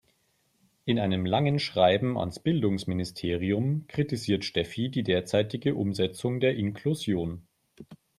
In 0.85 0.97
einem 0.97 1.27
langen 1.27 1.59
Schreiben 1.59 2.17
ans 2.17 2.39
Bildungsministerium 2.39 3.85
kritisiert 3.87 4.43
Steffi 4.45 4.89
die 4.89 5.03
derzeitige 5.03 5.75
Umsetzung 5.75 6.39
der 6.39 6.55
Inklusion. 6.55 7.45